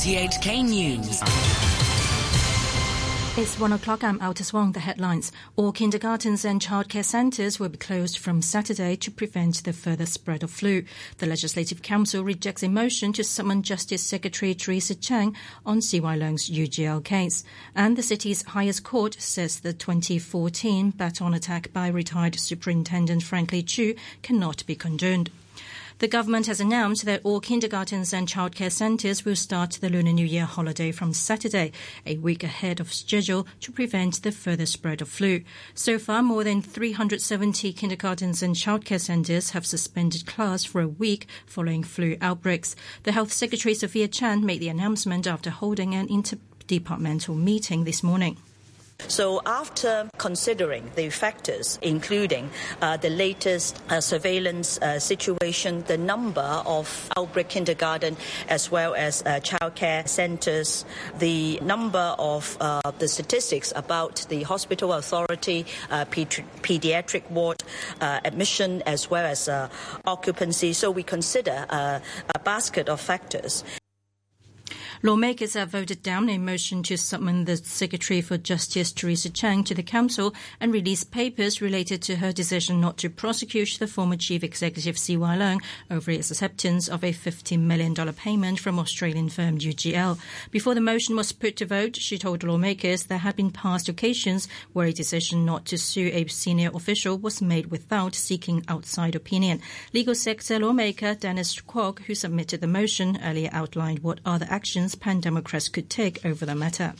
RTHK 0.00 0.64
News. 0.64 1.20
It's 3.36 3.60
one 3.60 3.74
o'clock. 3.74 4.02
I'm 4.02 4.18
Altus 4.20 4.50
Wong. 4.50 4.72
The 4.72 4.80
headlines. 4.80 5.30
All 5.56 5.72
kindergartens 5.72 6.42
and 6.42 6.58
childcare 6.58 7.04
centres 7.04 7.60
will 7.60 7.68
be 7.68 7.76
closed 7.76 8.16
from 8.16 8.40
Saturday 8.40 8.96
to 8.96 9.10
prevent 9.10 9.62
the 9.62 9.74
further 9.74 10.06
spread 10.06 10.42
of 10.42 10.50
flu. 10.50 10.84
The 11.18 11.26
Legislative 11.26 11.82
Council 11.82 12.24
rejects 12.24 12.62
a 12.62 12.68
motion 12.70 13.12
to 13.12 13.22
summon 13.22 13.62
Justice 13.62 14.02
Secretary 14.02 14.54
Teresa 14.54 14.94
Cheng 14.94 15.36
on 15.66 15.82
CY 15.82 16.16
Leung's 16.16 16.48
UGL 16.48 17.04
case. 17.04 17.44
And 17.76 17.98
the 17.98 18.02
city's 18.02 18.40
highest 18.40 18.82
court 18.84 19.20
says 19.20 19.60
the 19.60 19.74
2014 19.74 20.92
baton 20.92 21.34
attack 21.34 21.74
by 21.74 21.88
retired 21.88 22.40
Superintendent 22.40 23.22
Franklin 23.22 23.66
Chu 23.66 23.94
cannot 24.22 24.64
be 24.64 24.74
condoned. 24.74 25.30
The 26.00 26.08
government 26.08 26.46
has 26.46 26.60
announced 26.60 27.04
that 27.04 27.20
all 27.24 27.40
kindergartens 27.40 28.14
and 28.14 28.26
childcare 28.26 28.72
centres 28.72 29.26
will 29.26 29.36
start 29.36 29.72
the 29.72 29.90
Lunar 29.90 30.12
New 30.12 30.24
Year 30.24 30.46
holiday 30.46 30.92
from 30.92 31.12
Saturday, 31.12 31.72
a 32.06 32.16
week 32.16 32.42
ahead 32.42 32.80
of 32.80 32.90
schedule 32.90 33.46
to 33.60 33.70
prevent 33.70 34.22
the 34.22 34.32
further 34.32 34.64
spread 34.64 35.02
of 35.02 35.10
flu. 35.10 35.42
So 35.74 35.98
far, 35.98 36.22
more 36.22 36.42
than 36.42 36.62
370 36.62 37.74
kindergartens 37.74 38.42
and 38.42 38.54
childcare 38.56 38.98
centres 38.98 39.50
have 39.50 39.66
suspended 39.66 40.24
class 40.24 40.64
for 40.64 40.80
a 40.80 40.88
week 40.88 41.26
following 41.44 41.82
flu 41.82 42.16
outbreaks. 42.22 42.74
The 43.02 43.12
Health 43.12 43.30
Secretary 43.30 43.74
Sophia 43.74 44.08
Chan 44.08 44.46
made 44.46 44.60
the 44.60 44.70
announcement 44.70 45.26
after 45.26 45.50
holding 45.50 45.94
an 45.94 46.08
interdepartmental 46.08 47.36
meeting 47.36 47.84
this 47.84 48.02
morning. 48.02 48.38
So, 49.08 49.40
after 49.46 50.08
considering 50.18 50.90
the 50.94 51.10
factors, 51.10 51.78
including 51.82 52.50
uh, 52.80 52.96
the 52.96 53.10
latest 53.10 53.80
uh, 53.88 54.00
surveillance 54.00 54.78
uh, 54.78 54.98
situation, 54.98 55.82
the 55.86 55.98
number 55.98 56.62
of 56.66 57.10
outbreak 57.16 57.48
kindergarten 57.48 58.16
as 58.48 58.70
well 58.70 58.94
as 58.94 59.22
uh, 59.22 59.40
childcare 59.40 60.06
centres, 60.08 60.84
the 61.18 61.58
number 61.60 62.14
of 62.18 62.56
uh, 62.60 62.80
the 62.98 63.08
statistics 63.08 63.72
about 63.76 64.26
the 64.28 64.42
hospital 64.42 64.92
authority, 64.92 65.66
uh, 65.90 66.04
pedi- 66.06 66.44
pediatric 66.62 67.28
ward 67.30 67.62
admission, 68.00 68.82
as 68.86 69.10
well 69.10 69.24
as 69.24 69.48
occupancy. 70.06 70.72
So, 70.72 70.90
we 70.90 71.02
consider 71.02 71.66
a 71.70 72.38
basket 72.44 72.88
of 72.88 73.00
factors. 73.00 73.64
Lawmakers 75.02 75.54
have 75.54 75.70
voted 75.70 76.02
down 76.02 76.28
a 76.28 76.36
motion 76.36 76.82
to 76.82 76.94
summon 76.98 77.46
the 77.46 77.56
Secretary 77.56 78.20
for 78.20 78.36
Justice 78.36 78.92
Teresa 78.92 79.30
Cheng, 79.30 79.64
to 79.64 79.74
the 79.74 79.82
Council 79.82 80.34
and 80.60 80.74
release 80.74 81.04
papers 81.04 81.62
related 81.62 82.02
to 82.02 82.16
her 82.16 82.32
decision 82.32 82.82
not 82.82 82.98
to 82.98 83.08
prosecute 83.08 83.78
the 83.80 83.86
former 83.86 84.16
Chief 84.16 84.44
Executive 84.44 84.98
CY 84.98 85.16
Leung 85.16 85.62
over 85.90 86.10
his 86.10 86.30
acceptance 86.30 86.86
of 86.86 87.02
a 87.02 87.14
$50 87.14 87.58
million 87.58 87.94
payment 88.12 88.60
from 88.60 88.78
Australian 88.78 89.30
firm 89.30 89.58
UGL. 89.58 90.18
Before 90.50 90.74
the 90.74 90.82
motion 90.82 91.16
was 91.16 91.32
put 91.32 91.56
to 91.56 91.64
vote, 91.64 91.96
she 91.96 92.18
told 92.18 92.44
lawmakers 92.44 93.04
there 93.04 93.16
had 93.16 93.36
been 93.36 93.50
past 93.50 93.88
occasions 93.88 94.48
where 94.74 94.88
a 94.88 94.92
decision 94.92 95.46
not 95.46 95.64
to 95.66 95.78
sue 95.78 96.10
a 96.12 96.26
senior 96.26 96.70
official 96.74 97.16
was 97.16 97.40
made 97.40 97.70
without 97.70 98.14
seeking 98.14 98.66
outside 98.68 99.14
opinion. 99.14 99.62
Legal 99.94 100.14
sector 100.14 100.58
lawmaker 100.58 101.14
Dennis 101.14 101.58
Kwok, 101.58 102.00
who 102.00 102.14
submitted 102.14 102.60
the 102.60 102.66
motion, 102.66 103.18
earlier 103.24 103.48
outlined 103.50 104.00
what 104.00 104.20
other 104.26 104.46
actions 104.50 104.89
Pan 104.94 105.20
Democrats 105.20 105.68
could 105.68 105.90
take 105.90 106.24
over 106.24 106.46
the 106.46 106.54
matter. 106.54 106.94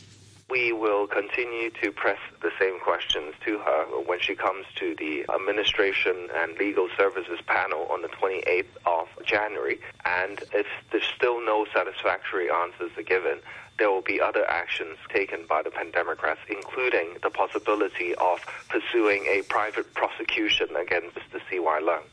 We 0.49 0.73
will 0.73 1.07
continue 1.07 1.69
to 1.81 1.93
press 1.93 2.19
the 2.41 2.51
same 2.59 2.77
questions 2.81 3.33
to 3.45 3.57
her 3.59 3.85
when 4.05 4.19
she 4.19 4.35
comes 4.35 4.65
to 4.75 4.95
the 4.95 5.25
Administration 5.33 6.27
and 6.35 6.57
Legal 6.57 6.89
Services 6.97 7.39
panel 7.47 7.87
on 7.89 8.01
the 8.01 8.09
28th 8.09 8.65
of 8.85 9.07
January. 9.25 9.79
And 10.03 10.43
if 10.53 10.67
there's 10.91 11.09
still 11.15 11.39
no 11.45 11.65
satisfactory 11.73 12.49
answers 12.51 12.91
are 12.97 13.03
given, 13.03 13.39
there 13.77 13.89
will 13.89 14.01
be 14.01 14.19
other 14.19 14.45
actions 14.49 14.97
taken 15.09 15.45
by 15.47 15.61
the 15.63 15.71
Pan 15.71 15.91
Democrats, 15.91 16.41
including 16.49 17.15
the 17.23 17.29
possibility 17.29 18.13
of 18.15 18.41
pursuing 18.67 19.25
a 19.27 19.43
private 19.43 19.93
prosecution 19.93 20.67
against 20.75 21.15
Mr. 21.15 21.39
C.Y. 21.49 21.79
Leung. 21.81 22.03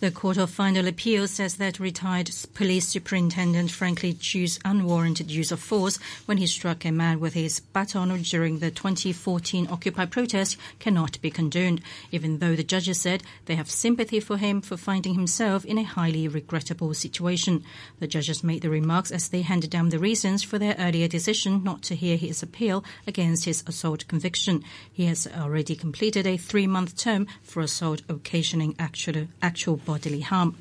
The 0.00 0.12
Court 0.12 0.36
of 0.36 0.50
Final 0.50 0.86
Appeal 0.86 1.26
says 1.26 1.56
that 1.56 1.80
retired 1.80 2.30
Police 2.54 2.86
Superintendent 2.86 3.72
Franklin 3.72 4.16
Chu's 4.20 4.60
unwarranted 4.64 5.28
use 5.28 5.50
of 5.50 5.58
force 5.58 5.98
when 6.24 6.38
he 6.38 6.46
struck 6.46 6.84
a 6.84 6.92
man 6.92 7.18
with 7.18 7.34
his 7.34 7.58
baton 7.58 8.22
during 8.22 8.60
the 8.60 8.70
2014 8.70 9.66
Occupy 9.68 10.04
protest 10.04 10.56
cannot 10.78 11.20
be 11.20 11.32
condoned, 11.32 11.80
even 12.12 12.38
though 12.38 12.54
the 12.54 12.62
judges 12.62 13.00
said 13.00 13.24
they 13.46 13.56
have 13.56 13.68
sympathy 13.68 14.20
for 14.20 14.36
him 14.36 14.60
for 14.60 14.76
finding 14.76 15.14
himself 15.14 15.64
in 15.64 15.78
a 15.78 15.82
highly 15.82 16.28
regrettable 16.28 16.94
situation. 16.94 17.64
The 17.98 18.06
judges 18.06 18.44
made 18.44 18.62
the 18.62 18.70
remarks 18.70 19.10
as 19.10 19.28
they 19.28 19.42
handed 19.42 19.70
down 19.70 19.88
the 19.88 19.98
reasons 19.98 20.44
for 20.44 20.60
their 20.60 20.76
earlier 20.78 21.08
decision 21.08 21.64
not 21.64 21.82
to 21.82 21.96
hear 21.96 22.16
his 22.16 22.40
appeal 22.40 22.84
against 23.04 23.46
his 23.46 23.64
assault 23.66 24.06
conviction. 24.06 24.62
He 24.92 25.06
has 25.06 25.26
already 25.26 25.74
completed 25.74 26.24
a 26.24 26.36
three-month 26.36 26.96
term 26.96 27.26
for 27.42 27.62
assault 27.62 28.02
occasioning 28.08 28.76
actual, 28.78 29.26
actual 29.42 29.76
bodily 29.88 30.20
harm. 30.20 30.54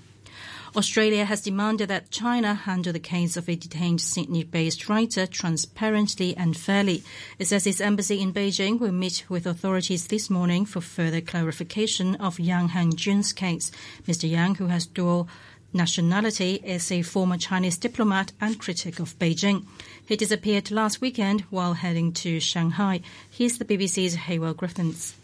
Australia 0.73 1.25
has 1.25 1.41
demanded 1.41 1.89
that 1.89 2.11
China 2.11 2.53
handle 2.53 2.93
the 2.93 2.99
case 2.99 3.35
of 3.35 3.49
a 3.49 3.57
detained 3.57 3.99
Sydney-based 3.99 4.87
writer 4.87 5.27
transparently 5.27 6.33
and 6.37 6.55
fairly. 6.55 7.03
It 7.37 7.47
says 7.47 7.67
its 7.67 7.81
embassy 7.81 8.21
in 8.21 8.31
Beijing 8.31 8.79
will 8.79 8.93
meet 8.93 9.25
with 9.27 9.45
authorities 9.45 10.07
this 10.07 10.29
morning 10.29 10.65
for 10.65 10.79
further 10.79 11.19
clarification 11.19 12.15
of 12.15 12.39
Yang 12.39 12.69
Hengjun's 12.69 13.33
case. 13.33 13.69
Mr. 14.07 14.29
Yang, 14.29 14.55
who 14.55 14.67
has 14.67 14.85
dual 14.85 15.27
nationality, 15.73 16.61
is 16.63 16.89
a 16.89 17.01
former 17.01 17.37
Chinese 17.37 17.77
diplomat 17.77 18.31
and 18.39 18.59
critic 18.59 18.99
of 18.99 19.19
Beijing. 19.19 19.65
He 20.05 20.15
disappeared 20.15 20.71
last 20.71 21.01
weekend 21.01 21.41
while 21.49 21.73
heading 21.73 22.13
to 22.23 22.39
Shanghai. 22.39 23.01
Here's 23.29 23.57
the 23.57 23.65
BBC's 23.65 24.15
Hywel 24.15 24.55
Griffiths. 24.55 25.15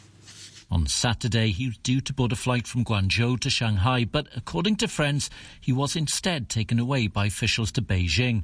On 0.73 0.87
Saturday, 0.87 1.51
he 1.51 1.67
was 1.67 1.77
due 1.77 2.01
to 2.01 2.13
board 2.13 2.31
a 2.31 2.35
flight 2.35 2.65
from 2.65 2.83
Guangzhou 2.83 3.39
to 3.41 3.49
Shanghai, 3.51 4.05
but 4.05 4.27
according 4.35 4.77
to 4.77 4.87
friends, 4.87 5.29
he 5.61 5.71
was 5.71 5.95
instead 5.95 6.49
taken 6.49 6.79
away 6.79 7.05
by 7.05 7.27
officials 7.27 7.71
to 7.73 7.81
Beijing. 7.83 8.41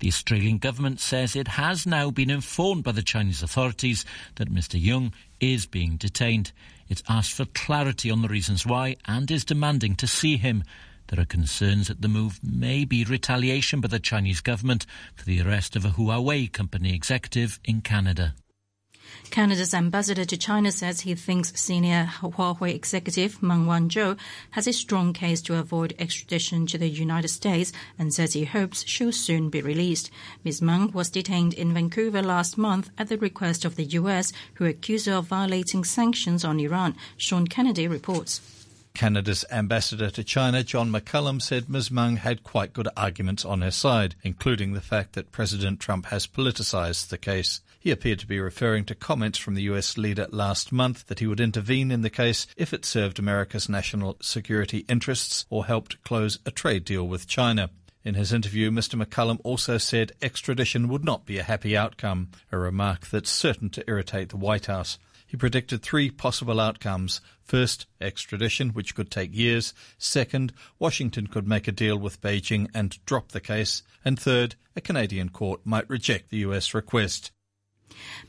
The 0.00 0.08
Australian 0.08 0.58
government 0.58 0.98
says 0.98 1.36
it 1.36 1.46
has 1.46 1.86
now 1.86 2.10
been 2.10 2.30
informed 2.30 2.82
by 2.82 2.90
the 2.90 3.02
Chinese 3.02 3.44
authorities 3.44 4.04
that 4.34 4.52
Mr. 4.52 4.74
Young 4.74 5.12
is 5.38 5.66
being 5.66 5.96
detained. 5.96 6.50
It's 6.88 7.04
asked 7.08 7.34
for 7.34 7.44
clarity 7.44 8.10
on 8.10 8.22
the 8.22 8.28
reasons 8.28 8.66
why 8.66 8.96
and 9.06 9.30
is 9.30 9.44
demanding 9.44 9.94
to 9.98 10.08
see 10.08 10.36
him. 10.36 10.64
There 11.06 11.20
are 11.20 11.26
concerns 11.26 11.86
that 11.86 12.02
the 12.02 12.08
move 12.08 12.40
may 12.42 12.86
be 12.86 13.04
retaliation 13.04 13.80
by 13.80 13.86
the 13.86 14.00
Chinese 14.00 14.40
government 14.40 14.84
for 15.14 15.24
the 15.24 15.40
arrest 15.42 15.76
of 15.76 15.84
a 15.84 15.90
Huawei 15.90 16.52
company 16.52 16.92
executive 16.92 17.60
in 17.64 17.82
Canada. 17.82 18.34
Canada's 19.30 19.74
ambassador 19.74 20.24
to 20.24 20.36
China 20.36 20.72
says 20.72 21.00
he 21.00 21.14
thinks 21.14 21.52
senior 21.54 22.10
Huawei 22.20 22.74
executive 22.74 23.42
Meng 23.42 23.66
Wanzhou 23.66 24.18
has 24.52 24.66
a 24.66 24.72
strong 24.72 25.12
case 25.12 25.40
to 25.42 25.56
avoid 25.56 25.94
extradition 25.98 26.66
to 26.66 26.78
the 26.78 26.88
United 26.88 27.28
States 27.28 27.72
and 27.98 28.12
says 28.12 28.32
he 28.32 28.44
hopes 28.44 28.84
she'll 28.86 29.12
soon 29.12 29.50
be 29.50 29.60
released. 29.60 30.10
Ms. 30.44 30.62
Meng 30.62 30.92
was 30.92 31.10
detained 31.10 31.54
in 31.54 31.74
Vancouver 31.74 32.22
last 32.22 32.58
month 32.58 32.90
at 32.98 33.08
the 33.08 33.18
request 33.18 33.64
of 33.64 33.76
the 33.76 33.84
U.S., 33.84 34.32
who 34.54 34.64
accused 34.64 35.06
her 35.06 35.14
of 35.14 35.26
violating 35.26 35.84
sanctions 35.84 36.44
on 36.44 36.58
Iran. 36.58 36.96
Sean 37.16 37.46
Kennedy 37.46 37.86
reports. 37.86 38.57
Canada's 38.98 39.44
ambassador 39.52 40.10
to 40.10 40.24
China, 40.24 40.64
John 40.64 40.90
McCallum, 40.90 41.40
said 41.40 41.70
Ms. 41.70 41.88
Meng 41.88 42.16
had 42.16 42.42
quite 42.42 42.72
good 42.72 42.88
arguments 42.96 43.44
on 43.44 43.60
her 43.60 43.70
side, 43.70 44.16
including 44.24 44.72
the 44.72 44.80
fact 44.80 45.12
that 45.12 45.30
President 45.30 45.78
Trump 45.78 46.06
has 46.06 46.26
politicized 46.26 47.06
the 47.06 47.16
case. 47.16 47.60
He 47.78 47.92
appeared 47.92 48.18
to 48.18 48.26
be 48.26 48.40
referring 48.40 48.84
to 48.86 48.96
comments 48.96 49.38
from 49.38 49.54
the 49.54 49.62
US 49.70 49.96
leader 49.96 50.26
last 50.32 50.72
month 50.72 51.06
that 51.06 51.20
he 51.20 51.28
would 51.28 51.38
intervene 51.38 51.92
in 51.92 52.02
the 52.02 52.10
case 52.10 52.48
if 52.56 52.72
it 52.74 52.84
served 52.84 53.20
America's 53.20 53.68
national 53.68 54.16
security 54.20 54.84
interests 54.88 55.46
or 55.48 55.66
helped 55.66 56.02
close 56.02 56.40
a 56.44 56.50
trade 56.50 56.84
deal 56.84 57.06
with 57.06 57.28
China. 57.28 57.70
In 58.04 58.14
his 58.14 58.32
interview, 58.32 58.72
Mr. 58.72 59.00
McCallum 59.00 59.38
also 59.44 59.78
said 59.78 60.10
extradition 60.20 60.88
would 60.88 61.04
not 61.04 61.24
be 61.24 61.38
a 61.38 61.44
happy 61.44 61.76
outcome, 61.76 62.30
a 62.50 62.58
remark 62.58 63.06
that's 63.06 63.30
certain 63.30 63.70
to 63.70 63.84
irritate 63.86 64.30
the 64.30 64.36
White 64.36 64.66
House. 64.66 64.98
He 65.28 65.36
predicted 65.36 65.82
three 65.82 66.10
possible 66.10 66.58
outcomes. 66.58 67.20
First, 67.44 67.84
extradition, 68.00 68.70
which 68.70 68.94
could 68.94 69.10
take 69.10 69.36
years. 69.36 69.74
Second, 69.98 70.54
Washington 70.78 71.26
could 71.26 71.46
make 71.46 71.68
a 71.68 71.72
deal 71.72 71.98
with 71.98 72.22
Beijing 72.22 72.68
and 72.74 72.98
drop 73.04 73.32
the 73.32 73.40
case. 73.40 73.82
And 74.02 74.18
third, 74.18 74.54
a 74.74 74.80
Canadian 74.80 75.28
court 75.28 75.60
might 75.64 75.88
reject 75.90 76.30
the 76.30 76.38
US 76.38 76.72
request. 76.72 77.30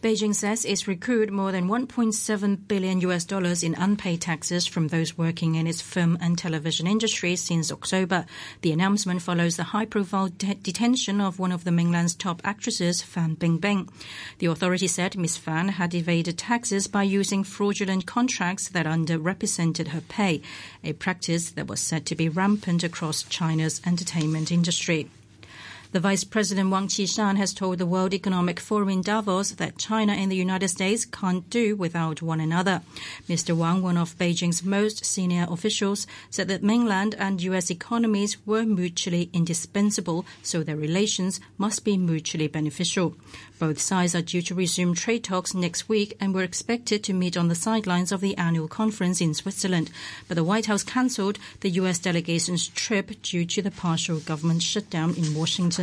Beijing 0.01 0.33
says 0.33 0.65
it's 0.65 0.87
recouped 0.87 1.31
more 1.31 1.51
than 1.51 1.67
1.7 1.67 2.67
billion 2.67 3.01
US 3.01 3.25
dollars 3.25 3.63
in 3.63 3.75
unpaid 3.75 4.21
taxes 4.21 4.65
from 4.65 4.87
those 4.87 5.17
working 5.17 5.55
in 5.55 5.67
its 5.67 5.81
film 5.81 6.17
and 6.21 6.37
television 6.37 6.87
industry 6.87 7.35
since 7.35 7.71
October. 7.71 8.25
The 8.61 8.71
announcement 8.71 9.21
follows 9.21 9.57
the 9.57 9.65
high-profile 9.65 10.29
de- 10.29 10.55
detention 10.55 11.19
of 11.19 11.39
one 11.39 11.51
of 11.51 11.65
the 11.65 11.71
mainland's 11.71 12.15
top 12.15 12.41
actresses, 12.43 13.01
Fan 13.01 13.35
Bingbing. 13.35 13.89
The 14.39 14.47
authority 14.47 14.87
said 14.87 15.17
Ms. 15.17 15.37
Fan 15.37 15.69
had 15.69 15.93
evaded 15.93 16.37
taxes 16.37 16.87
by 16.87 17.03
using 17.03 17.43
fraudulent 17.43 18.05
contracts 18.05 18.69
that 18.69 18.85
underrepresented 18.85 19.89
her 19.89 20.01
pay, 20.01 20.41
a 20.83 20.93
practice 20.93 21.51
that 21.51 21.67
was 21.67 21.79
said 21.79 22.05
to 22.05 22.15
be 22.15 22.29
rampant 22.29 22.83
across 22.83 23.23
China's 23.23 23.81
entertainment 23.85 24.51
industry. 24.51 25.09
The 25.91 25.99
Vice 25.99 26.23
President 26.23 26.69
Wang 26.69 26.87
Qishan 26.87 27.37
has 27.37 27.51
told 27.51 27.79
the 27.79 27.85
World 27.87 28.13
Economic 28.13 28.59
Forum 28.59 28.89
in 28.89 29.01
Davos 29.01 29.53
that 29.53 29.79
China 29.79 30.13
and 30.13 30.31
the 30.31 30.35
United 30.35 30.67
States 30.67 31.03
can't 31.03 31.49
do 31.49 31.75
without 31.75 32.21
one 32.21 32.39
another. 32.39 32.83
Mr. 33.27 33.57
Wang, 33.57 33.81
one 33.81 33.97
of 33.97 34.15
Beijing's 34.19 34.63
most 34.63 35.03
senior 35.03 35.47
officials, 35.49 36.05
said 36.29 36.47
that 36.47 36.61
mainland 36.61 37.15
and 37.17 37.41
U.S. 37.41 37.71
economies 37.71 38.37
were 38.45 38.65
mutually 38.65 39.31
indispensable, 39.33 40.27
so 40.43 40.61
their 40.61 40.75
relations 40.75 41.39
must 41.57 41.83
be 41.83 41.97
mutually 41.97 42.47
beneficial. 42.47 43.15
Both 43.57 43.81
sides 43.81 44.13
are 44.13 44.21
due 44.21 44.43
to 44.43 44.55
resume 44.55 44.93
trade 44.93 45.23
talks 45.23 45.55
next 45.55 45.89
week 45.89 46.15
and 46.19 46.35
were 46.35 46.43
expected 46.43 47.03
to 47.03 47.13
meet 47.13 47.35
on 47.35 47.47
the 47.47 47.55
sidelines 47.55 48.11
of 48.11 48.21
the 48.21 48.37
annual 48.37 48.67
conference 48.67 49.21
in 49.21 49.33
Switzerland. 49.33 49.89
But 50.27 50.35
the 50.35 50.43
White 50.43 50.67
House 50.67 50.83
cancelled 50.83 51.39
the 51.61 51.71
U.S. 51.71 51.97
delegation's 51.97 52.67
trip 52.67 53.21
due 53.23 53.43
to 53.45 53.63
the 53.63 53.71
partial 53.71 54.19
government 54.19 54.61
shutdown 54.61 55.15
in 55.15 55.33
Washington. 55.33 55.78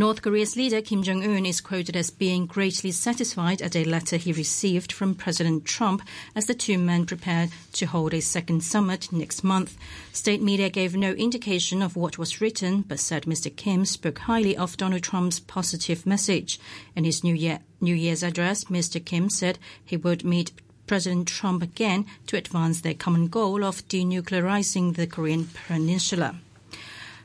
North 0.00 0.22
Korea's 0.22 0.54
leader 0.54 0.80
Kim 0.80 1.02
Jong 1.02 1.24
un 1.24 1.44
is 1.44 1.60
quoted 1.60 1.96
as 1.96 2.10
being 2.10 2.46
greatly 2.46 2.92
satisfied 2.92 3.60
at 3.60 3.74
a 3.74 3.82
letter 3.82 4.16
he 4.16 4.32
received 4.32 4.92
from 4.92 5.16
President 5.16 5.64
Trump 5.64 6.02
as 6.36 6.46
the 6.46 6.54
two 6.54 6.78
men 6.78 7.04
prepared 7.04 7.50
to 7.72 7.86
hold 7.86 8.14
a 8.14 8.20
second 8.20 8.62
summit 8.62 9.10
next 9.10 9.42
month. 9.42 9.76
State 10.12 10.40
media 10.40 10.70
gave 10.70 10.94
no 10.94 11.10
indication 11.14 11.82
of 11.82 11.96
what 11.96 12.16
was 12.16 12.40
written, 12.40 12.82
but 12.82 13.00
said 13.00 13.24
Mr. 13.24 13.54
Kim 13.54 13.84
spoke 13.84 14.20
highly 14.20 14.56
of 14.56 14.76
Donald 14.76 15.02
Trump's 15.02 15.40
positive 15.40 16.06
message. 16.06 16.60
In 16.94 17.02
his 17.02 17.24
New, 17.24 17.34
Year, 17.34 17.58
New 17.80 17.94
Year's 17.96 18.22
address, 18.22 18.66
Mr. 18.66 19.04
Kim 19.04 19.28
said 19.28 19.58
he 19.84 19.96
would 19.96 20.24
meet 20.24 20.52
President 20.86 21.26
Trump 21.26 21.60
again 21.60 22.06
to 22.28 22.36
advance 22.36 22.82
their 22.82 22.94
common 22.94 23.26
goal 23.26 23.64
of 23.64 23.86
denuclearizing 23.88 24.94
the 24.94 25.08
Korean 25.08 25.48
peninsula. 25.66 26.36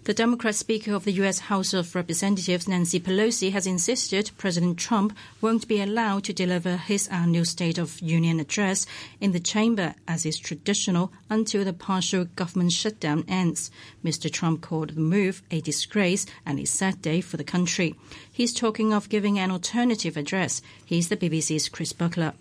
The 0.05 0.13
Democrat 0.13 0.53
Speaker 0.53 0.94
of 0.94 1.05
the 1.05 1.13
U.S. 1.13 1.39
House 1.39 1.73
of 1.73 1.95
Representatives, 1.95 2.67
Nancy 2.67 3.00
Pelosi, 3.00 3.53
has 3.53 3.65
insisted 3.65 4.31
President 4.38 4.77
Trump 4.77 5.15
won't 5.39 5.65
be 5.65 5.79
allowed 5.79 6.25
to 6.25 6.33
deliver 6.33 6.75
his 6.75 7.07
annual 7.07 7.45
State 7.45 7.77
of 7.77 8.01
Union 8.01 8.41
address 8.41 8.85
in 9.21 9.31
the 9.31 9.39
chamber 9.39 9.95
as 10.05 10.25
is 10.25 10.38
traditional 10.38 11.13
until 11.29 11.63
the 11.63 11.71
partial 11.71 12.25
government 12.35 12.73
shutdown 12.73 13.23
ends. 13.29 13.71
Mr. 14.03 14.29
Trump 14.29 14.59
called 14.59 14.89
the 14.89 15.00
move 15.00 15.41
a 15.51 15.61
disgrace 15.61 16.25
and 16.45 16.59
a 16.59 16.65
sad 16.65 17.01
day 17.01 17.21
for 17.21 17.38
the 17.38 17.44
country. 17.45 17.95
He's 18.29 18.53
talking 18.53 18.94
of 18.94 19.07
giving 19.07 19.39
an 19.39 19.51
alternative 19.51 20.17
address. 20.17 20.61
He's 20.85 21.07
the 21.07 21.15
BBC's 21.15 21.69
Chris 21.69 21.94
Buckler. 21.94 22.33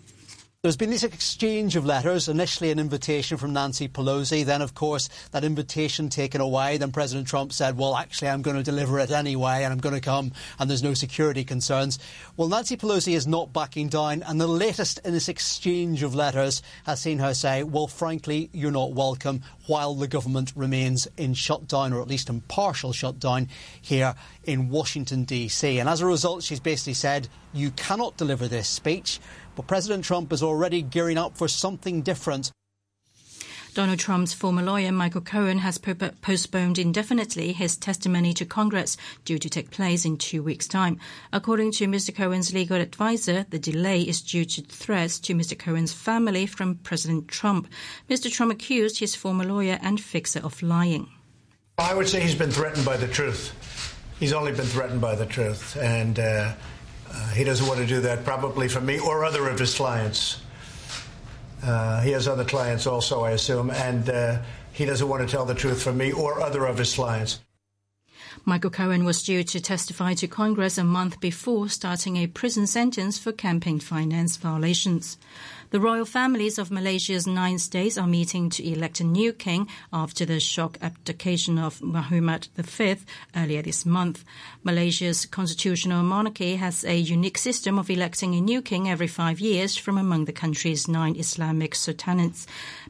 There's 0.63 0.77
been 0.77 0.91
this 0.91 1.03
exchange 1.03 1.75
of 1.75 1.85
letters, 1.85 2.29
initially 2.29 2.71
an 2.71 2.79
invitation 2.79 3.37
from 3.37 3.51
Nancy 3.51 3.89
Pelosi, 3.89 4.45
then, 4.45 4.61
of 4.61 4.73
course, 4.73 5.09
that 5.31 5.43
invitation 5.43 6.07
taken 6.07 6.39
away. 6.39 6.77
Then 6.77 6.93
President 6.93 7.27
Trump 7.27 7.51
said, 7.51 7.77
well, 7.77 7.97
actually, 7.97 8.29
I'm 8.29 8.41
going 8.41 8.55
to 8.55 8.63
deliver 8.63 8.97
it 8.99 9.11
anyway, 9.11 9.65
and 9.65 9.73
I'm 9.73 9.79
going 9.79 9.95
to 9.95 9.99
come, 9.99 10.31
and 10.57 10.69
there's 10.69 10.81
no 10.81 10.93
security 10.93 11.43
concerns. 11.43 11.99
Well, 12.37 12.47
Nancy 12.47 12.77
Pelosi 12.77 13.13
is 13.13 13.27
not 13.27 13.51
backing 13.51 13.89
down, 13.89 14.23
and 14.23 14.39
the 14.39 14.47
latest 14.47 15.01
in 15.03 15.11
this 15.11 15.27
exchange 15.27 16.01
of 16.01 16.15
letters 16.15 16.61
has 16.85 17.01
seen 17.01 17.19
her 17.19 17.33
say, 17.33 17.63
well, 17.63 17.87
frankly, 17.87 18.49
you're 18.53 18.71
not 18.71 18.93
welcome 18.93 19.41
while 19.67 19.95
the 19.95 20.07
government 20.07 20.53
remains 20.55 21.09
in 21.17 21.33
shutdown, 21.33 21.91
or 21.91 22.01
at 22.01 22.07
least 22.07 22.29
in 22.29 22.39
partial 22.39 22.93
shutdown, 22.93 23.49
here 23.81 24.15
in 24.45 24.69
Washington, 24.69 25.25
D.C. 25.25 25.77
And 25.79 25.89
as 25.89 25.99
a 25.99 26.05
result, 26.05 26.41
she's 26.41 26.61
basically 26.61 26.93
said, 26.93 27.27
you 27.53 27.69
cannot 27.71 28.15
deliver 28.17 28.47
this 28.47 28.69
speech. 28.69 29.19
But 29.55 29.67
President 29.67 30.03
Trump 30.03 30.33
is 30.33 30.43
already 30.43 30.81
gearing 30.81 31.17
up 31.17 31.37
for 31.37 31.47
something 31.47 32.01
different. 32.01 32.51
Donald 33.73 33.97
Trump's 33.97 34.33
former 34.33 34.61
lawyer 34.61 34.91
Michael 34.91 35.21
Cohen 35.21 35.57
has 35.59 35.79
postponed 35.79 36.77
indefinitely 36.77 37.53
his 37.53 37.75
testimony 37.75 38.31
to 38.35 38.45
Congress 38.45 38.97
due 39.25 39.39
to 39.39 39.49
take 39.49 39.71
place 39.71 40.05
in 40.05 40.15
two 40.15 40.43
weeks' 40.43 40.67
time. 40.67 40.99
According 41.31 41.71
to 41.73 41.87
Mr. 41.87 42.13
Cohen's 42.13 42.53
legal 42.53 42.79
advisor, 42.79 43.47
the 43.49 43.57
delay 43.57 44.03
is 44.03 44.21
due 44.21 44.45
to 44.45 44.61
threats 44.61 45.19
to 45.21 45.33
Mr. 45.33 45.57
Cohen's 45.57 45.91
family 45.91 46.45
from 46.45 46.75
President 46.75 47.27
Trump. 47.27 47.67
Mr. 48.07 48.31
Trump 48.31 48.51
accused 48.51 48.99
his 48.99 49.15
former 49.15 49.43
lawyer 49.43 49.79
and 49.81 49.99
fixer 49.99 50.41
of 50.41 50.61
lying. 50.61 51.09
I 51.79 51.95
would 51.95 52.07
say 52.07 52.21
he's 52.21 52.35
been 52.35 52.51
threatened 52.51 52.85
by 52.85 52.97
the 52.97 53.07
truth. 53.07 53.55
He's 54.19 54.33
only 54.33 54.51
been 54.51 54.65
threatened 54.65 55.01
by 55.01 55.15
the 55.15 55.25
truth. 55.25 55.75
And, 55.77 56.19
uh, 56.19 56.53
uh, 57.13 57.29
he 57.29 57.43
doesn't 57.43 57.67
want 57.67 57.79
to 57.79 57.85
do 57.85 58.01
that, 58.01 58.23
probably 58.25 58.67
for 58.67 58.81
me 58.81 58.99
or 58.99 59.23
other 59.23 59.47
of 59.47 59.59
his 59.59 59.75
clients. 59.75 60.41
Uh, 61.63 62.01
he 62.01 62.11
has 62.11 62.27
other 62.27 62.43
clients 62.43 62.87
also, 62.87 63.21
I 63.21 63.31
assume, 63.31 63.69
and 63.69 64.09
uh, 64.09 64.39
he 64.73 64.85
doesn't 64.85 65.07
want 65.07 65.27
to 65.27 65.31
tell 65.31 65.45
the 65.45 65.55
truth 65.55 65.81
for 65.81 65.93
me 65.93 66.11
or 66.11 66.41
other 66.41 66.65
of 66.65 66.77
his 66.77 66.95
clients. 66.95 67.39
Michael 68.45 68.71
Cohen 68.71 69.05
was 69.05 69.23
due 69.23 69.43
to 69.43 69.61
testify 69.61 70.13
to 70.15 70.27
Congress 70.27 70.77
a 70.77 70.83
month 70.83 71.21
before 71.21 71.69
starting 71.69 72.17
a 72.17 72.27
prison 72.27 72.67
sentence 72.67 73.17
for 73.17 73.31
campaign 73.31 73.79
finance 73.79 74.35
violations. 74.35 75.17
The 75.73 75.79
royal 75.79 76.05
families 76.05 76.59
of 76.59 76.69
Malaysia's 76.69 77.25
nine 77.25 77.57
states 77.57 77.97
are 77.97 78.05
meeting 78.05 78.51
to 78.51 78.63
elect 78.63 78.99
a 78.99 79.03
new 79.03 79.33
king 79.33 79.67
after 79.91 80.23
the 80.23 80.39
shock 80.39 80.77
abdication 80.83 81.57
of 81.57 81.81
Muhammad 81.81 82.47
V 82.55 82.97
earlier 83.35 83.63
this 83.63 83.83
month. 83.83 84.23
Malaysia's 84.63 85.25
constitutional 85.25 86.03
monarchy 86.03 86.57
has 86.57 86.85
a 86.85 86.95
unique 86.95 87.39
system 87.39 87.79
of 87.79 87.89
electing 87.89 88.35
a 88.35 88.39
new 88.39 88.61
king 88.61 88.87
every 88.87 89.07
five 89.07 89.39
years 89.39 89.75
from 89.75 89.97
among 89.97 90.25
the 90.25 90.31
country's 90.31 90.87
nine 90.87 91.15
Islamic 91.15 91.73
sultanates. 91.73 92.45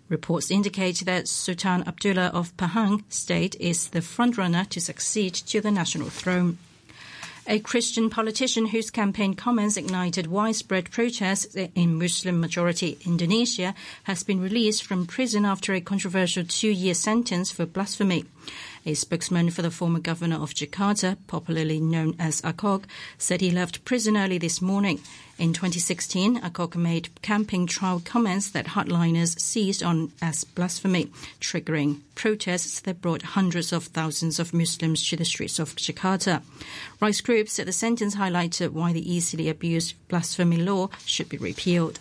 Reports 0.10 0.52
indicate 0.52 1.06
that 1.06 1.30
Sultan 1.30 1.88
Abdullah 1.88 2.32
of 2.34 2.52
Pahang 2.58 3.04
state 3.08 3.56
is 3.62 3.92
the 3.92 4.02
frontrunner 4.02 4.68
to 4.68 4.82
succeed 4.82 5.34
to 5.36 5.62
the 5.62 5.72
national 5.72 6.10
throne. 6.10 6.58
A 7.45 7.60
Christian 7.60 8.10
politician 8.10 8.68
whose 8.68 8.90
campaign 8.90 9.34
comments 9.34 9.75
ignited 9.75 10.28
widespread 10.28 10.90
protests 10.92 11.56
in 11.75 12.00
Muslim 12.00 12.40
majority 12.40 12.98
Indonesia 13.06 13.75
has 14.04 14.24
been 14.24 14.40
released 14.40 14.84
from 14.86 15.06
prison 15.06 15.44
after 15.44 15.74
a 15.74 15.81
controversial 15.81 16.45
two 16.45 16.69
year 16.69 16.94
sentence 16.94 17.51
for 17.51 17.66
blasphemy. 17.66 18.24
A 18.86 18.94
spokesman 18.96 19.50
for 19.50 19.62
the 19.62 19.72
former 19.72 20.00
governor 20.00 20.36
of 20.36 20.54
Jakarta, 20.54 21.16
popularly 21.28 21.80
known 21.80 22.16
as 22.20 22.42
Ahok, 22.42 22.84
said 23.18 23.40
he 23.40 23.50
left 23.50 23.86
prison 23.86 24.18
early 24.18 24.38
this 24.38 24.62
morning. 24.62 25.00
In 25.40 25.54
2016, 25.54 26.42
Ahok 26.42 26.76
made 26.76 27.10
camping 27.22 27.66
trial 27.66 28.02
comments 28.04 28.50
that 28.50 28.68
hardliners 28.68 29.40
seized 29.40 29.84
on 29.84 30.12
as 30.22 30.44
blasphemy, 30.44 31.10
triggering 31.40 32.02
protests 32.16 32.82
that 32.82 33.02
brought 33.02 33.22
hundreds 33.22 33.72
of 33.72 33.86
thousands 33.86 34.38
of 34.38 34.54
Muslims 34.54 35.08
to 35.08 35.16
the 35.16 35.24
streets 35.24 35.60
of 35.60 35.75
Jakarta. 35.78 36.42
Rights 37.00 37.22
groups 37.22 37.54
said 37.54 37.68
the 37.68 37.72
sentence 37.72 38.16
highlighted 38.16 38.72
why 38.72 38.92
the 38.92 39.12
easily 39.12 39.48
abused 39.48 39.96
blasphemy 40.10 40.58
law 40.58 40.90
should 41.06 41.30
be 41.30 41.38
repealed. 41.38 42.00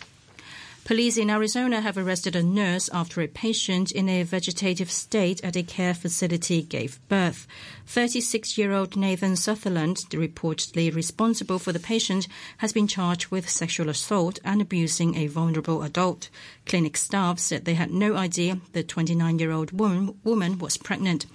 Police 0.85 1.17
in 1.17 1.31
Arizona 1.31 1.81
have 1.81 1.97
arrested 1.97 2.35
a 2.35 2.43
nurse 2.43 2.91
after 2.93 3.21
a 3.21 3.29
patient 3.29 3.93
in 3.93 4.09
a 4.09 4.25
vegetative 4.25 4.91
state 4.91 5.43
at 5.45 5.55
a 5.55 5.63
care 5.63 5.95
facility 5.95 6.61
gave 6.61 6.99
birth. 7.09 7.47
36 7.87 8.59
year 8.59 8.73
old 8.73 8.97
Nathan 8.97 9.37
Sutherland, 9.37 9.99
reportedly 10.11 10.93
responsible 10.93 11.61
for 11.61 11.71
the 11.71 11.79
patient, 11.79 12.27
has 12.59 12.73
been 12.73 12.89
charged 12.89 13.29
with 13.29 13.49
sexual 13.49 13.89
assault 13.89 14.41
and 14.45 14.61
abusing 14.61 15.15
a 15.15 15.29
vulnerable 15.29 15.85
adult. 15.85 16.29
Clinic 16.67 16.97
staff 16.97 17.39
said 17.39 17.65
they 17.65 17.75
had 17.75 17.93
no 17.93 18.17
idea 18.17 18.59
the 18.73 18.83
29 18.83 19.39
year 19.39 19.53
old 19.53 19.71
woman, 19.79 20.19
woman 20.25 20.59
was 20.59 20.77
pregnant. 20.77 21.27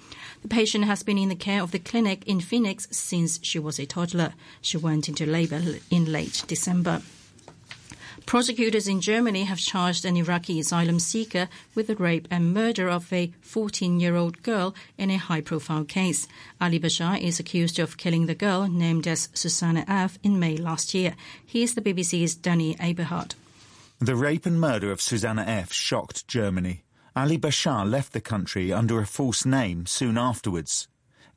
The 0.42 0.50
patient 0.50 0.84
has 0.84 1.04
been 1.04 1.18
in 1.18 1.30
the 1.30 1.36
care 1.36 1.64
of 1.64 1.72
the 1.72 1.80
clinic 1.80 2.28
in 2.28 2.42
Phoenix 2.42 2.86
since 2.92 3.40
she 3.42 3.60
was 3.60 3.80
a 3.80 3.86
toddler. 3.86 4.34
She 4.62 4.76
went 4.76 5.08
into 5.08 5.26
labor 5.26 5.62
in 5.90 6.12
late 6.12 6.44
December. 6.48 7.02
Prosecutors 8.28 8.90
in 8.90 9.00
Germany 9.00 9.46
have 9.46 9.58
charged 9.58 10.04
an 10.04 10.18
Iraqi 10.18 10.60
asylum 10.60 11.00
seeker 11.00 11.48
with 11.74 11.88
the 11.88 11.96
rape 11.96 12.28
and 12.30 12.54
murder 12.54 12.90
of 12.90 13.12
a 13.14 13.32
14 13.40 14.02
year 14.02 14.18
old 14.18 14.44
girl 14.44 14.76
in 14.98 15.10
a 15.10 15.16
high 15.16 15.40
profile 15.40 15.86
case. 15.86 16.28
Ali 16.60 16.78
Bashar 16.78 17.22
is 17.22 17.40
accused 17.40 17.80
of 17.80 17.96
killing 17.96 18.26
the 18.26 18.36
girl 18.36 18.68
named 18.68 19.08
as 19.08 19.30
Susanna 19.34 19.86
F. 19.88 20.20
in 20.24 20.40
May 20.40 20.58
last 20.58 20.94
year. 20.94 21.16
Here's 21.46 21.74
the 21.74 21.82
BBC's 21.82 22.36
Danny 22.36 22.76
Aberhart. 22.76 23.36
The 24.00 24.18
rape 24.18 24.46
and 24.46 24.60
murder 24.60 24.92
of 24.92 25.00
Susanna 25.00 25.46
F. 25.48 25.72
shocked 25.72 26.28
Germany. 26.28 26.84
Ali 27.16 27.38
Bashar 27.38 27.90
left 27.90 28.12
the 28.12 28.20
country 28.20 28.74
under 28.74 29.00
a 29.00 29.06
false 29.06 29.46
name 29.46 29.86
soon 29.86 30.18
afterwards. 30.18 30.90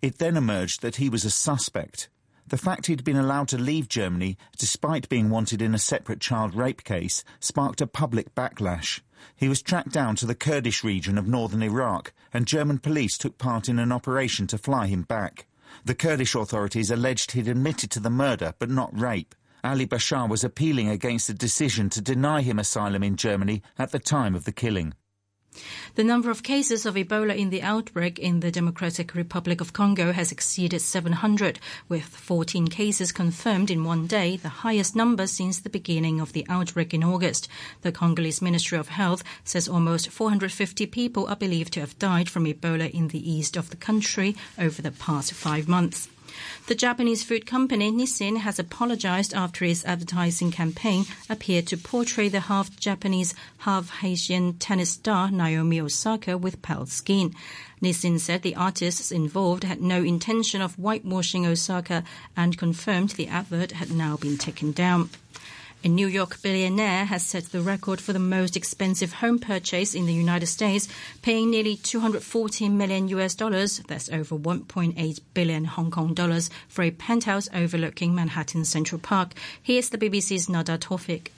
It 0.03 0.19
then 0.19 0.37
emerged 0.37 0.83
that 0.83 0.97
he 0.97 1.09
was 1.09 1.25
a 1.25 1.31
suspect. 1.31 2.09
The 2.51 2.59
fact 2.59 2.87
he'd 2.87 3.05
been 3.05 3.17
allowed 3.17 3.47
to 3.49 3.59
leave 3.59 3.89
Germany, 3.89 4.37
despite 4.59 5.09
being 5.09 5.31
wanted 5.31 5.63
in 5.63 5.73
a 5.73 5.79
separate 5.79 6.21
child 6.21 6.53
rape 6.57 6.83
case, 6.83 7.23
sparked 7.39 7.81
a 7.81 7.87
public 7.87 8.35
backlash. 8.35 9.01
He 9.37 9.49
was 9.49 9.63
tracked 9.63 9.93
down 9.93 10.17
to 10.17 10.27
the 10.27 10.35
Kurdish 10.35 10.83
region 10.83 11.17
of 11.17 11.29
northern 11.29 11.63
Iraq, 11.63 12.13
and 12.33 12.49
German 12.49 12.81
police 12.81 13.17
took 13.17 13.39
part 13.39 13.69
in 13.69 13.79
an 13.79 13.93
operation 13.93 14.49
to 14.49 14.59
fly 14.59 14.89
him 14.89 15.03
back. 15.03 15.47
The 15.85 15.95
Kurdish 15.95 16.35
authorities 16.35 16.91
alleged 16.91 17.31
he'd 17.33 17.47
admitted 17.47 17.93
to 17.93 18.01
the 18.01 18.11
murder, 18.11 18.53
but 18.59 18.69
not 18.69 18.99
rape. 18.99 19.37
Ali 19.63 19.87
Bashar 19.87 20.29
was 20.29 20.43
appealing 20.43 20.89
against 20.89 21.29
the 21.29 21.35
decision 21.35 21.89
to 21.91 22.01
deny 22.01 22.43
him 22.43 22.59
asylum 22.59 23.05
in 23.05 23.15
Germany 23.15 23.63
at 23.79 23.93
the 23.93 24.01
time 24.01 24.35
of 24.35 24.45
the 24.45 24.53
killing. 24.53 24.95
The 25.97 26.05
number 26.05 26.31
of 26.31 26.43
cases 26.43 26.87
of 26.87 26.95
Ebola 26.95 27.37
in 27.37 27.51
the 27.51 27.63
outbreak 27.63 28.19
in 28.19 28.41
the 28.41 28.53
Democratic 28.53 29.15
Republic 29.15 29.61
of 29.61 29.73
Congo 29.73 30.13
has 30.13 30.31
exceeded 30.31 30.81
700, 30.81 31.59
with 31.89 32.05
14 32.05 32.69
cases 32.69 33.11
confirmed 33.11 33.71
in 33.71 33.85
one 33.85 34.07
day, 34.07 34.37
the 34.37 34.49
highest 34.49 34.95
number 34.95 35.27
since 35.27 35.59
the 35.59 35.69
beginning 35.69 36.21
of 36.21 36.33
the 36.33 36.47
outbreak 36.49 36.95
in 36.95 37.03
August. 37.03 37.49
The 37.83 37.93
Congolese 37.93 38.41
Ministry 38.41 38.79
of 38.79 38.89
Health 38.89 39.25
says 39.43 39.69
almost 39.69 40.11
450 40.11 40.87
people 40.87 41.27
are 41.27 41.37
believed 41.37 41.73
to 41.73 41.81
have 41.81 41.99
died 41.99 42.29
from 42.29 42.45
Ebola 42.45 42.91
in 42.91 43.09
the 43.09 43.31
east 43.31 43.57
of 43.57 43.71
the 43.71 43.77
country 43.77 44.37
over 44.59 44.81
the 44.81 44.93
past 44.93 45.33
five 45.33 45.67
months. 45.67 46.09
The 46.67 46.75
Japanese 46.75 47.23
food 47.23 47.47
company 47.47 47.91
Nissin 47.91 48.39
has 48.39 48.59
apologized 48.59 49.35
after 49.35 49.65
its 49.65 49.85
advertising 49.85 50.51
campaign 50.51 51.07
appeared 51.29 51.67
to 51.69 51.77
portray 51.77 52.29
the 52.29 52.41
half 52.41 52.77
Japanese, 52.79 53.35
half 53.59 53.91
Haitian 54.01 54.55
tennis 54.55 54.91
star 54.91 55.31
Naomi 55.31 55.81
Osaka 55.81 56.39
with 56.39 56.63
pale 56.63 56.87
skin. 56.87 57.35
Nissin 57.83 58.19
said 58.21 58.43
the 58.43 58.57
artists 58.57 59.11
involved 59.11 59.65
had 59.65 59.81
no 59.81 60.03
intention 60.03 60.61
of 60.61 60.77
whitewashing 60.77 61.47
Osaka 61.47 62.05
and 62.37 62.59
confirmed 62.59 63.11
the 63.11 63.29
advert 63.29 63.73
had 63.73 63.91
now 63.91 64.17
been 64.17 64.37
taken 64.37 64.73
down. 64.73 65.11
A 65.83 65.89
New 65.89 66.09
York 66.09 66.43
billionaire 66.43 67.07
has 67.07 67.25
set 67.25 67.45
the 67.45 67.63
record 67.63 68.03
for 68.03 68.13
the 68.13 68.19
most 68.19 68.55
expensive 68.55 69.15
home 69.15 69.39
purchase 69.39 69.95
in 69.95 70.05
the 70.05 70.13
United 70.13 70.47
States, 70.47 70.89
paying 71.23 71.51
nearly 71.51 71.77
240 71.77 72.69
million 72.69 73.09
US 73.09 73.35
dollars, 73.35 73.79
that's 73.89 74.11
over 74.11 74.37
1.8 74.37 75.21
billion 75.33 75.65
Hong 75.65 75.91
Kong 75.91 76.13
dollars, 76.13 76.51
for 76.69 76.83
a 76.83 76.91
penthouse 76.91 77.49
overlooking 77.55 78.15
Manhattan 78.15 78.67
Central 78.67 78.99
Park. 78.99 79.33
Here's 79.63 79.89
the 79.89 79.97
BBC's 79.97 80.51
Nada 80.51 80.77
Tawfik. 80.77 81.29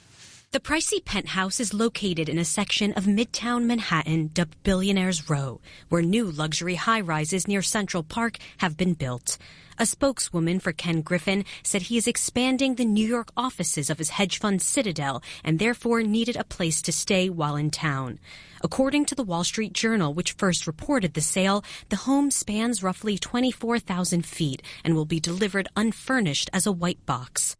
The 0.53 0.59
pricey 0.59 1.03
penthouse 1.03 1.59
is 1.59 1.73
located 1.73 2.29
in 2.29 2.37
a 2.37 2.45
section 2.45 2.93
of 2.93 3.05
Midtown 3.05 3.65
Manhattan 3.65 4.29
dubbed 4.35 4.61
Billionaires 4.61 5.27
Row, 5.27 5.59
where 5.89 6.03
new 6.03 6.29
luxury 6.29 6.75
high 6.75 7.01
rises 7.01 7.47
near 7.47 7.63
Central 7.63 8.03
Park 8.03 8.37
have 8.59 8.77
been 8.77 8.93
built. 8.93 9.39
A 9.79 9.87
spokeswoman 9.87 10.59
for 10.59 10.71
Ken 10.71 11.01
Griffin 11.01 11.43
said 11.63 11.81
he 11.81 11.97
is 11.97 12.05
expanding 12.05 12.75
the 12.75 12.85
New 12.85 13.07
York 13.07 13.31
offices 13.35 13.89
of 13.89 13.97
his 13.97 14.11
hedge 14.11 14.37
fund 14.37 14.61
Citadel 14.61 15.23
and 15.43 15.57
therefore 15.57 16.03
needed 16.03 16.35
a 16.35 16.43
place 16.43 16.83
to 16.83 16.91
stay 16.91 17.31
while 17.31 17.55
in 17.55 17.71
town. 17.71 18.19
According 18.61 19.05
to 19.05 19.15
the 19.15 19.23
Wall 19.23 19.43
Street 19.43 19.73
Journal, 19.73 20.13
which 20.13 20.33
first 20.33 20.67
reported 20.67 21.15
the 21.15 21.21
sale, 21.21 21.63
the 21.89 22.05
home 22.05 22.29
spans 22.29 22.83
roughly 22.83 23.17
24,000 23.17 24.23
feet 24.23 24.61
and 24.83 24.93
will 24.93 25.05
be 25.05 25.19
delivered 25.19 25.67
unfurnished 25.75 26.51
as 26.53 26.67
a 26.67 26.71
white 26.71 27.03
box. 27.07 27.55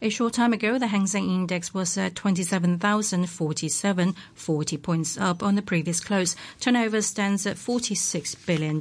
A 0.00 0.08
short 0.08 0.32
time 0.32 0.52
ago, 0.52 0.78
the 0.78 0.88
Hang 0.88 1.06
Seng 1.06 1.30
Index 1.30 1.72
was 1.72 1.96
at 1.96 2.14
27,047, 2.14 4.14
40 4.34 4.76
points 4.78 5.18
up 5.18 5.42
on 5.42 5.54
the 5.54 5.62
previous 5.62 6.00
close. 6.00 6.34
Turnover 6.60 7.02
stands 7.02 7.46
at 7.46 7.56
$46 7.56 8.46
billion. 8.46 8.80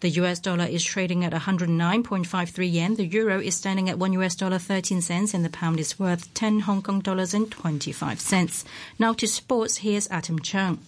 The 0.00 0.10
US 0.20 0.38
dollar 0.38 0.66
is 0.66 0.84
trading 0.84 1.24
at 1.24 1.32
109.53 1.32 2.72
yen. 2.72 2.96
The 2.96 3.06
euro 3.06 3.40
is 3.40 3.54
standing 3.54 3.88
at 3.88 3.98
1 3.98 4.12
US 4.14 4.34
dollar 4.34 4.58
13 4.58 5.00
cents 5.00 5.32
and 5.32 5.44
the 5.44 5.50
pound 5.50 5.80
is 5.80 5.98
worth 5.98 6.32
10 6.34 6.60
Hong 6.60 6.82
Kong 6.82 7.00
dollars 7.00 7.32
and 7.32 7.50
25 7.50 8.20
cents. 8.20 8.64
Now 8.98 9.14
to 9.14 9.26
sports, 9.26 9.78
here's 9.78 10.10
Adam 10.10 10.38
Chung. 10.40 10.80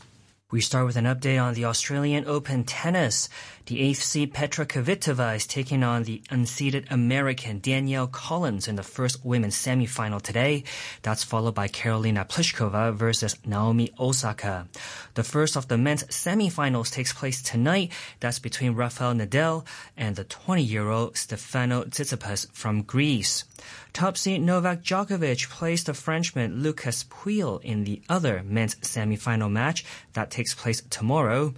We 0.53 0.61
start 0.61 0.87
with 0.87 0.95
an 0.95 1.07
update 1.07 1.43
on 1.43 1.55
the 1.55 1.65
Australian 1.65 2.25
Open 2.25 2.63
tennis. 2.63 3.29
The 3.67 3.81
eighth 3.81 4.05
seed 4.05 4.33
Petra 4.33 4.65
Kvitova 4.65 5.35
is 5.35 5.45
taking 5.45 5.83
on 5.83 6.05
the 6.05 6.23
unseeded 6.31 6.87
American 6.89 7.59
Danielle 7.59 8.07
Collins 8.07 8.69
in 8.69 8.77
the 8.77 8.85
first 8.85 9.25
women's 9.25 9.57
semifinal 9.57 10.23
today. 10.23 10.63
That's 11.03 11.25
followed 11.25 11.57
by 11.57 11.67
Karolina 11.67 12.29
Pliskova 12.29 12.95
versus 12.95 13.37
Naomi 13.45 13.91
Osaka. 13.99 14.69
The 15.15 15.25
first 15.25 15.57
of 15.57 15.67
the 15.67 15.79
men's 15.79 16.05
semifinals 16.05 16.93
takes 16.93 17.13
place 17.13 17.43
tonight. 17.43 17.91
That's 18.21 18.39
between 18.39 18.77
Rafael 18.77 19.15
Nadal 19.15 19.67
and 19.97 20.15
the 20.15 20.25
20-year-old 20.25 21.17
Stefano 21.17 21.83
Tsitsipas 21.87 22.53
from 22.53 22.83
Greece. 22.83 23.43
Top 23.93 24.17
seed 24.17 24.43
Novak 24.43 24.83
Djokovic 24.83 25.49
plays 25.49 25.83
the 25.83 25.95
Frenchman 25.95 26.63
Lucas 26.63 27.03
Pouille 27.05 27.61
in 27.65 27.85
the 27.85 28.03
other 28.09 28.43
men's 28.45 28.75
semifinal 28.77 29.51
match 29.51 29.85
that 30.13 30.31
takes 30.37 30.55
place 30.55 30.83
tomorrow. 30.91 31.55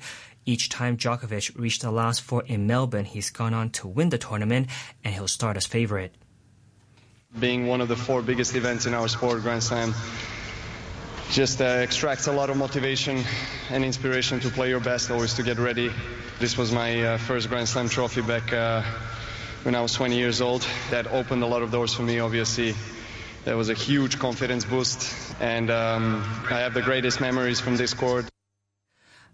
Each 0.47 0.69
time 0.69 0.97
Djokovic 0.97 1.59
reached 1.59 1.83
the 1.83 1.91
last 1.91 2.23
four 2.23 2.45
in 2.47 2.67
Melbourne, 2.67 3.05
he's 3.05 3.31
gone 3.31 3.53
on 3.53 3.71
to 3.71 3.89
win 3.89 4.09
the 4.09 4.19
tournament 4.19 4.69
and 5.03 5.13
he'll 5.13 5.29
start 5.29 5.57
as 5.57 5.67
favorite. 5.67 6.15
Being 7.39 7.67
one 7.67 7.81
of 7.81 7.89
the 7.89 7.97
four 7.97 8.23
biggest 8.23 8.55
events 8.55 8.87
in 8.87 8.95
our 8.95 9.09
sport, 9.09 9.43
Grand 9.43 9.63
Slam, 9.63 9.93
just 11.31 11.61
uh, 11.61 11.65
extracts 11.65 12.29
a 12.29 12.33
lot 12.33 12.49
of 12.49 12.57
motivation 12.57 13.23
and 13.69 13.85
inspiration 13.85 14.41
to 14.41 14.49
play 14.49 14.71
your 14.71 14.81
best, 14.81 15.11
always 15.11 15.35
to 15.35 15.43
get 15.43 15.59
ready. 15.59 15.91
This 16.39 16.57
was 16.57 16.73
my 16.73 17.03
uh, 17.03 17.19
first 17.19 17.49
Grand 17.51 17.69
Slam 17.69 17.89
trophy 17.89 18.23
back 18.23 18.53
uh, 18.53 18.83
when 19.65 19.75
I 19.75 19.83
was 19.83 19.93
20 19.93 20.17
years 20.17 20.41
old. 20.41 20.67
That 20.91 21.09
opened 21.09 21.43
a 21.43 21.47
lot 21.47 21.63
of 21.63 21.71
doors 21.71 21.93
for 21.93 22.03
me, 22.03 22.21
obviously. 22.21 22.75
That 23.45 23.57
was 23.57 23.69
a 23.69 23.75
huge 23.75 24.19
confidence 24.19 24.65
boost, 24.65 25.13
and 25.41 25.69
um, 25.71 26.23
I 26.49 26.61
have 26.61 26.75
the 26.75 26.83
greatest 26.83 27.21
memories 27.21 27.61
from 27.61 27.77
this 27.77 27.93
court. 27.93 28.29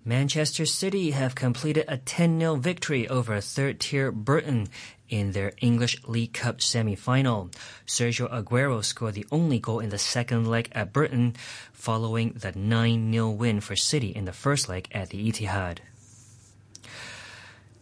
Manchester 0.07 0.67
City 0.67 1.13
have 1.13 1.35
completed 1.35 1.87
a 1.89 1.97
10-0 1.97 2.61
victory 2.61 3.09
over 3.09 3.41
third-tier 3.41 4.13
Burton 4.13 4.69
in 5.09 5.33
their 5.33 5.53
English 5.63 5.97
League 6.07 6.35
Cup 6.35 6.61
semi-final. 6.61 7.49
Sergio 7.87 8.31
Aguero 8.31 8.85
scored 8.85 9.15
the 9.15 9.25
only 9.33 9.59
goal 9.59 9.81
in 9.81 9.89
the 9.89 9.99
second 9.99 10.47
leg 10.47 10.69
at 10.73 10.93
Burton, 10.93 11.35
following 11.73 12.35
the 12.35 12.53
9-0 12.53 13.35
win 13.35 13.61
for 13.61 13.77
City 13.77 14.09
in 14.09 14.27
the 14.27 14.33
first 14.35 14.69
leg 14.69 14.89
at 14.93 15.09
the 15.09 15.27
Etihad. 15.27 15.79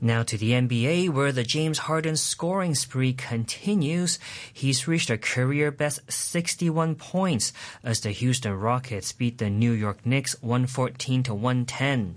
Now 0.05 0.25
to 0.25 0.37
the 0.37 0.51
NBA, 0.51 1.11
where 1.11 1.31
the 1.31 1.45
James 1.45 1.79
Harden 1.79 2.17
scoring 2.17 2.75
spree 2.75 3.13
continues. 3.13 4.19
He's 4.53 4.89
reached 4.89 5.11
a 5.11 5.17
career 5.17 5.71
best 5.71 6.01
61 6.11 6.97
points 6.97 7.53
as 7.85 8.01
the 8.01 8.11
Houston 8.11 8.53
Rockets 8.53 9.13
beat 9.13 9.39
the 9.39 9.49
New 9.49 9.71
York 9.71 10.05
Knicks 10.05 10.35
114 10.43 11.23
to 11.23 11.35
110. 11.35 12.17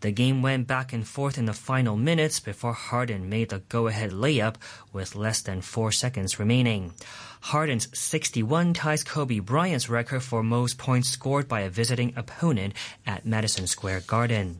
The 0.00 0.12
game 0.12 0.40
went 0.40 0.66
back 0.66 0.94
and 0.94 1.06
forth 1.06 1.36
in 1.36 1.44
the 1.44 1.52
final 1.52 1.94
minutes 1.94 2.40
before 2.40 2.72
Harden 2.72 3.28
made 3.28 3.50
the 3.50 3.58
go-ahead 3.68 4.12
layup 4.12 4.54
with 4.94 5.14
less 5.14 5.42
than 5.42 5.60
four 5.60 5.92
seconds 5.92 6.38
remaining. 6.38 6.94
Harden's 7.40 7.88
61 7.92 8.72
ties 8.72 9.04
Kobe 9.04 9.40
Bryant's 9.40 9.90
record 9.90 10.22
for 10.22 10.42
most 10.42 10.78
points 10.78 11.10
scored 11.10 11.48
by 11.48 11.60
a 11.60 11.70
visiting 11.70 12.14
opponent 12.16 12.72
at 13.06 13.26
Madison 13.26 13.66
Square 13.66 14.04
Garden. 14.06 14.56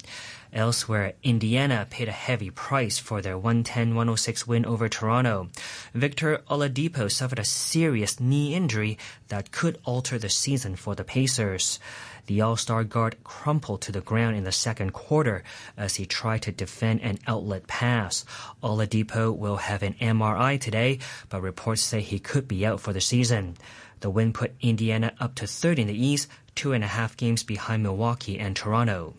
Elsewhere, 0.52 1.14
Indiana 1.22 1.86
paid 1.90 2.08
a 2.08 2.12
heavy 2.12 2.50
price 2.50 2.98
for 2.98 3.20
their 3.20 3.36
110-106 3.36 4.46
win 4.46 4.64
over 4.64 4.88
Toronto. 4.88 5.48
Victor 5.94 6.42
Oladipo 6.50 7.10
suffered 7.10 7.38
a 7.38 7.44
serious 7.44 8.20
knee 8.20 8.54
injury 8.54 8.98
that 9.28 9.52
could 9.52 9.78
alter 9.84 10.18
the 10.18 10.28
season 10.28 10.76
for 10.76 10.94
the 10.94 11.04
Pacers. 11.04 11.78
The 12.26 12.40
All-Star 12.40 12.84
guard 12.84 13.22
crumpled 13.22 13.82
to 13.82 13.92
the 13.92 14.00
ground 14.00 14.36
in 14.36 14.44
the 14.44 14.52
second 14.52 14.92
quarter 14.92 15.44
as 15.76 15.94
he 15.96 16.06
tried 16.06 16.42
to 16.42 16.52
defend 16.52 17.02
an 17.02 17.18
outlet 17.26 17.66
pass. 17.68 18.24
Oladipo 18.62 19.36
will 19.36 19.56
have 19.56 19.82
an 19.82 19.94
MRI 20.00 20.60
today, 20.60 20.98
but 21.28 21.42
reports 21.42 21.82
say 21.82 22.00
he 22.00 22.18
could 22.18 22.48
be 22.48 22.66
out 22.66 22.80
for 22.80 22.92
the 22.92 23.00
season. 23.00 23.56
The 24.00 24.10
win 24.10 24.32
put 24.32 24.54
Indiana 24.60 25.12
up 25.20 25.36
to 25.36 25.46
third 25.46 25.78
in 25.78 25.86
the 25.86 26.06
East, 26.06 26.28
two 26.54 26.72
and 26.72 26.82
a 26.82 26.88
half 26.88 27.16
games 27.16 27.42
behind 27.42 27.82
Milwaukee 27.82 28.38
and 28.38 28.56
Toronto. 28.56 29.14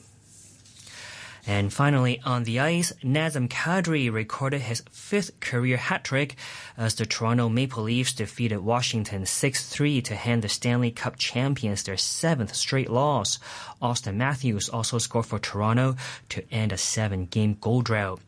And 1.49 1.71
finally, 1.71 2.19
on 2.25 2.43
the 2.43 2.59
ice, 2.59 2.91
Nazem 3.01 3.47
Kadri 3.47 4.11
recorded 4.11 4.61
his 4.61 4.83
fifth 4.91 5.39
career 5.39 5.77
hat 5.77 6.03
trick 6.03 6.35
as 6.75 6.95
the 6.95 7.05
Toronto 7.05 7.47
Maple 7.47 7.83
Leafs 7.83 8.11
defeated 8.11 8.59
Washington 8.59 9.23
6-3 9.23 10.03
to 10.03 10.15
hand 10.15 10.41
the 10.41 10.49
Stanley 10.49 10.91
Cup 10.91 11.15
champions 11.17 11.83
their 11.83 11.95
seventh 11.95 12.53
straight 12.53 12.89
loss. 12.89 13.39
Auston 13.81 14.15
Matthews 14.15 14.67
also 14.67 14.97
scored 14.97 15.25
for 15.25 15.39
Toronto 15.39 15.95
to 16.27 16.43
end 16.51 16.73
a 16.73 16.77
seven-game 16.77 17.57
goal 17.61 17.81
drought. 17.81 18.19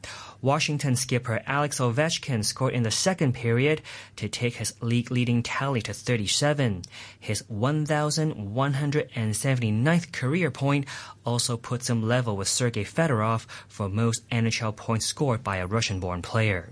Washington 0.42 0.96
skipper 0.96 1.42
Alex 1.46 1.80
Ovechkin 1.80 2.46
scored 2.46 2.74
in 2.74 2.84
the 2.84 2.92
second 2.92 3.34
period 3.34 3.82
to 4.16 4.30
take 4.30 4.56
his 4.56 4.74
league-leading 4.82 5.44
tally 5.44 5.82
to 5.82 5.94
37. 5.94 6.84
His 7.20 7.44
1,179th 7.44 10.12
career 10.12 10.52
point 10.52 10.86
also 11.26 11.58
puts 11.58 11.90
him 11.90 12.04
level 12.04 12.38
with 12.38 12.48
Sergei 12.48 12.86
Fedorov 12.86 13.46
for 13.68 13.90
most 13.90 14.26
NHL 14.30 14.76
points 14.76 15.06
scored 15.06 15.44
by 15.44 15.58
a 15.58 15.68
Russian-born 15.68 16.22
player. 16.22 16.70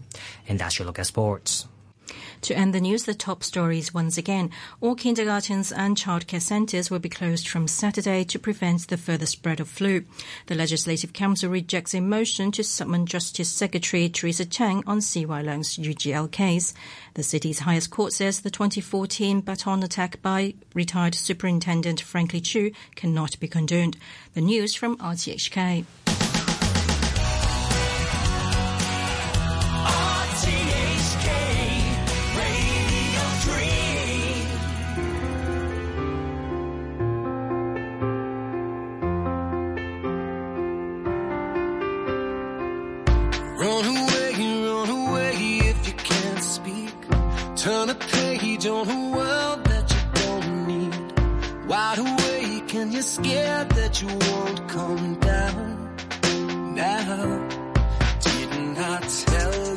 And 0.47 0.59
that's 0.59 0.79
your 0.79 0.85
look 0.85 0.99
at 0.99 1.07
sports. 1.07 1.67
To 2.41 2.55
end 2.55 2.73
the 2.73 2.81
news, 2.81 3.03
the 3.03 3.13
top 3.13 3.43
stories 3.43 3.93
once 3.93 4.17
again. 4.17 4.51
All 4.81 4.95
kindergartens 4.95 5.71
and 5.71 5.97
childcare 5.97 6.41
centres 6.41 6.89
will 6.89 6.99
be 6.99 7.09
closed 7.09 7.47
from 7.47 7.67
Saturday 7.67 8.23
to 8.25 8.39
prevent 8.39 8.87
the 8.87 8.97
further 8.97 9.25
spread 9.25 9.59
of 9.59 9.67
flu. 9.67 10.05
The 10.47 10.55
Legislative 10.55 11.13
Council 11.13 11.49
rejects 11.49 11.93
a 11.93 12.01
motion 12.01 12.51
to 12.53 12.63
summon 12.63 13.05
Justice 13.05 13.49
Secretary 13.49 14.09
Teresa 14.09 14.45
Tang 14.45 14.83
on 14.87 15.01
CY 15.01 15.41
Leung's 15.41 15.77
UGL 15.77 16.31
case. 16.31 16.73
The 17.15 17.23
city's 17.23 17.59
highest 17.59 17.89
court 17.89 18.13
says 18.13 18.41
the 18.41 18.51
2014 18.51 19.41
baton 19.41 19.83
attack 19.83 20.21
by 20.21 20.53
retired 20.73 21.15
Superintendent 21.15 22.01
Franklin 22.01 22.43
Chu 22.43 22.71
cannot 22.95 23.39
be 23.39 23.47
condoned. 23.47 23.97
The 24.33 24.41
news 24.41 24.75
from 24.75 24.97
RTHK. 24.97 26.06
And 52.75 52.91
you're 52.91 53.01
scared 53.01 53.69
that 53.69 54.01
you 54.01 54.07
won't 54.07 54.69
come 54.69 55.15
down. 55.19 55.95
Now, 56.75 57.47
didn't 58.19 58.77
I 58.77 58.99
tell 58.99 59.53
you 59.53 59.76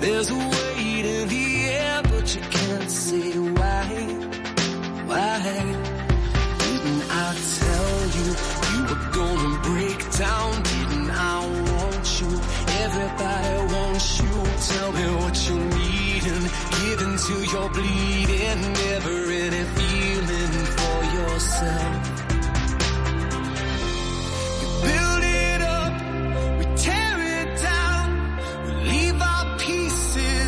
There's 0.00 0.30
a 0.30 0.34
weight 0.34 1.04
in 1.04 1.28
the 1.28 1.46
air, 1.68 2.02
but 2.02 2.34
you 2.34 2.40
can't 2.40 2.90
say 2.90 3.38
why. 3.38 3.84
Why? 5.08 5.38
Didn't 6.62 7.04
I 7.10 7.28
tell 7.60 7.96
you 8.16 8.28
you 8.72 8.80
were 8.88 9.04
gonna 9.18 9.58
break 9.68 10.00
down? 10.16 10.62
Didn't 10.62 11.10
I 11.10 11.38
want 11.70 12.06
you? 12.20 12.32
Everybody 12.84 13.54
wants 13.74 14.20
you. 14.22 14.34
Tell 14.72 14.90
me 14.92 15.06
what 15.20 15.36
you 15.48 15.56
need 15.78 16.22
and 16.32 16.44
give 16.76 17.00
until 17.08 17.42
you're 17.52 17.72
bleeding. 17.76 18.60
Never 18.72 19.16
any 19.44 19.64
feeling 19.76 20.54
for 20.76 20.98
yourself. 21.16 21.99